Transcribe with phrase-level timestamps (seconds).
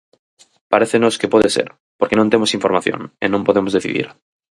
[0.71, 1.67] Parécenos que pode ser,
[1.99, 4.07] porque non temos información, e non podemos decidir.